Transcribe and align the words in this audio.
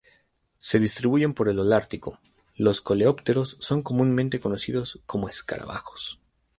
Se 0.57 0.79
distribuyen 0.79 1.35
por 1.35 1.47
el 1.47 1.59
holártico. 1.59 2.17
Los 2.55 2.81
coleópteros 2.81 3.57
son 3.59 3.83
comúnmente 3.83 4.39
conocidos 4.39 4.99
como 5.05 5.29
escarabajos. 5.29 6.19